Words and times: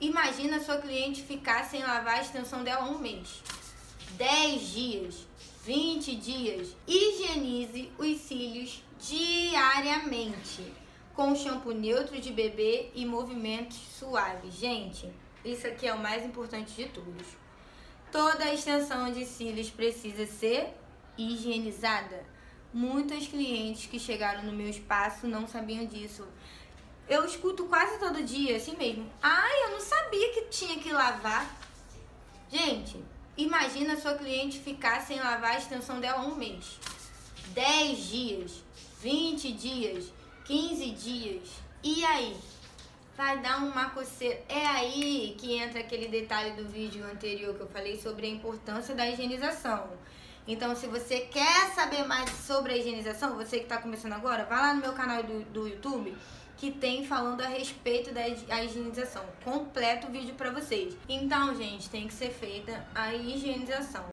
Imagina 0.00 0.60
sua 0.60 0.78
cliente 0.78 1.22
ficar 1.22 1.64
sem 1.64 1.82
lavar 1.82 2.14
a 2.14 2.22
extensão 2.22 2.64
dela 2.64 2.88
um 2.88 2.98
mês, 2.98 3.42
10 4.12 4.60
dias, 4.62 5.26
20 5.64 6.16
dias. 6.16 6.76
Higienize 6.86 7.92
os 7.98 8.18
cílios 8.20 8.82
diariamente 8.98 10.72
com 11.14 11.36
shampoo 11.36 11.72
neutro 11.72 12.18
de 12.18 12.32
bebê 12.32 12.90
e 12.94 13.04
movimentos 13.04 13.76
suaves. 13.98 14.54
Gente, 14.54 15.06
isso 15.44 15.66
aqui 15.66 15.86
é 15.86 15.92
o 15.92 15.98
mais 15.98 16.24
importante 16.24 16.72
de 16.72 16.86
tudo. 16.88 17.22
Toda 18.10 18.44
a 18.44 18.54
extensão 18.54 19.12
de 19.12 19.26
cílios 19.26 19.68
precisa 19.68 20.24
ser 20.24 20.74
higienizada. 21.18 22.24
Muitos 22.72 23.28
clientes 23.28 23.86
que 23.86 23.98
chegaram 23.98 24.44
no 24.44 24.52
meu 24.52 24.68
espaço 24.70 25.26
não 25.26 25.46
sabiam 25.46 25.84
disso. 25.84 26.26
Eu 27.08 27.24
escuto 27.24 27.64
quase 27.64 27.98
todo 27.98 28.22
dia, 28.22 28.56
assim 28.56 28.76
mesmo. 28.76 29.10
Ai, 29.20 29.64
eu 29.64 29.70
não 29.72 29.80
lavar. 30.92 31.46
Gente, 32.50 33.02
imagina 33.36 33.96
sua 33.96 34.14
cliente 34.14 34.58
ficar 34.58 35.00
sem 35.00 35.18
lavar 35.18 35.52
a 35.52 35.58
extensão 35.58 36.00
dela 36.00 36.22
um 36.22 36.34
mês. 36.34 36.78
10 37.54 37.98
dias, 37.98 38.62
20 39.00 39.52
dias, 39.52 40.12
15 40.44 40.90
dias. 40.90 41.48
E 41.82 42.04
aí? 42.04 42.36
Vai 43.16 43.38
dar 43.40 43.58
uma 43.58 43.90
coceira. 43.90 44.40
É 44.48 44.66
aí 44.66 45.36
que 45.38 45.54
entra 45.56 45.80
aquele 45.80 46.08
detalhe 46.08 46.52
do 46.52 46.68
vídeo 46.68 47.04
anterior 47.04 47.54
que 47.54 47.60
eu 47.60 47.68
falei 47.68 48.00
sobre 48.00 48.26
a 48.26 48.30
importância 48.30 48.94
da 48.94 49.08
higienização. 49.08 49.88
Então, 50.46 50.74
se 50.74 50.86
você 50.86 51.20
quer 51.20 51.70
saber 51.74 52.04
mais 52.06 52.30
sobre 52.30 52.72
a 52.72 52.76
higienização, 52.76 53.36
você 53.36 53.58
que 53.58 53.64
está 53.64 53.78
começando 53.78 54.14
agora, 54.14 54.44
vai 54.44 54.58
lá 54.58 54.74
no 54.74 54.80
meu 54.80 54.92
canal 54.92 55.22
do, 55.22 55.44
do 55.44 55.68
YouTube 55.68 56.16
que 56.60 56.70
tem 56.70 57.06
falando 57.06 57.40
a 57.40 57.48
respeito 57.48 58.12
da 58.12 58.28
higienização. 58.62 59.24
Completo 59.42 60.08
o 60.08 60.10
vídeo 60.10 60.34
para 60.34 60.50
vocês. 60.50 60.94
Então, 61.08 61.56
gente, 61.56 61.88
tem 61.88 62.06
que 62.06 62.12
ser 62.12 62.28
feita 62.30 62.86
a 62.94 63.14
higienização. 63.14 64.04